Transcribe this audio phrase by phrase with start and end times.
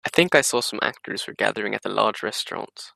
[0.05, 2.85] I think I saw some actors were gathering at a large restaurant.